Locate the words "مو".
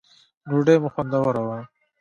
0.81-0.89